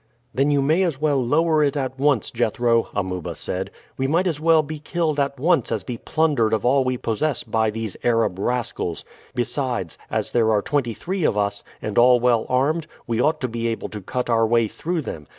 [0.33, 3.69] "Then you may as well lower it at once, Jethro," Amuba said.
[3.99, 7.43] "We might as well be killed at once as be plundered of all we possess
[7.43, 9.05] by these Arab rascals.
[9.35, 13.47] Besides, as there are twenty three of us, and all well armed, we ought to
[13.47, 15.27] be able to cut our way through them.